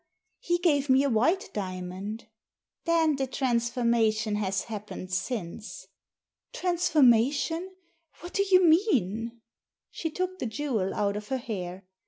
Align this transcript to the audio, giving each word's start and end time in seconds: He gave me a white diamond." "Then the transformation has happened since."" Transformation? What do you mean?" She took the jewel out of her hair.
He 0.39 0.57
gave 0.57 0.89
me 0.89 1.03
a 1.03 1.11
white 1.11 1.51
diamond." 1.53 2.25
"Then 2.85 3.17
the 3.17 3.27
transformation 3.27 4.33
has 4.37 4.63
happened 4.63 5.13
since."" 5.13 5.89
Transformation? 6.53 7.75
What 8.21 8.33
do 8.33 8.43
you 8.49 8.65
mean?" 8.65 9.41
She 9.91 10.09
took 10.09 10.39
the 10.39 10.47
jewel 10.47 10.95
out 10.95 11.15
of 11.15 11.27
her 11.27 11.37
hair. 11.37 11.85